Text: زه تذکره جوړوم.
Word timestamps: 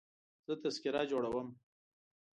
زه 0.45 0.53
تذکره 0.63 1.01
جوړوم. 1.11 1.47